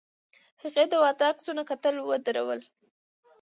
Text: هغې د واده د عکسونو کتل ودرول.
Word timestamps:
هغې 0.61 0.83
د 0.91 0.93
واده 1.03 1.25
د 1.27 1.29
عکسونو 1.31 1.61
کتل 1.69 1.95
ودرول. 2.09 2.59